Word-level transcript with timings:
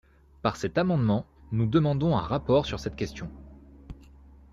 Par 0.41 0.57
cet 0.57 0.79
amendement, 0.79 1.27
nous 1.51 1.67
demandons 1.67 2.17
un 2.17 2.21
rapport 2.21 2.65
sur 2.65 2.79
cette 2.79 2.95
question. 2.95 3.29